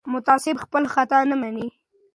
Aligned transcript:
متعصب 0.13 0.55
خپل 0.63 0.83
خطا 0.93 1.19
نه 1.29 1.35
مني 1.41 1.67